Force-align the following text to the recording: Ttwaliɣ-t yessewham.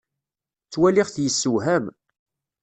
Ttwaliɣ-t 0.65 1.15
yessewham. 1.23 1.85